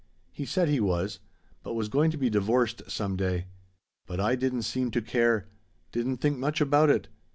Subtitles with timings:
[0.31, 1.19] He said he was
[1.61, 3.45] but was going to be divorced some day.
[4.07, 5.47] But I didn't seem to care
[5.91, 7.07] didn't think much about it.